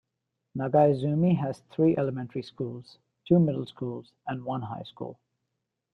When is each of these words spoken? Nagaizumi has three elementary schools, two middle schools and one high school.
Nagaizumi 0.57 1.35
has 1.37 1.59
three 1.69 1.95
elementary 1.95 2.41
schools, 2.41 2.97
two 3.27 3.37
middle 3.37 3.67
schools 3.67 4.13
and 4.25 4.43
one 4.43 4.63
high 4.63 4.81
school. 4.81 5.19